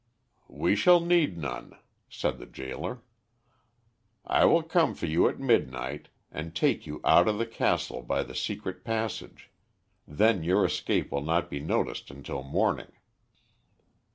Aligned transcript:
"We 0.49 0.75
shall 0.75 0.99
need 0.99 1.37
none," 1.37 1.77
said 2.09 2.39
the 2.39 2.47
gaoler. 2.47 3.03
"I 4.25 4.45
will 4.45 4.63
come 4.63 4.95
for 4.95 5.05
you 5.05 5.29
at 5.29 5.39
midnight, 5.39 6.09
and 6.31 6.55
take 6.55 6.87
you 6.87 7.01
out 7.03 7.27
of 7.27 7.37
the 7.37 7.45
castle 7.45 8.01
by 8.01 8.23
the 8.23 8.33
secret 8.33 8.83
passage; 8.83 9.51
then 10.07 10.41
your 10.43 10.65
escape 10.65 11.11
will 11.11 11.21
not 11.21 11.51
be 11.51 11.59
noticed 11.59 12.09
until 12.09 12.41
morning." 12.41 12.93